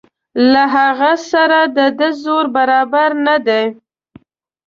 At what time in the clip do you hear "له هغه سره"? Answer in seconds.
0.51-1.59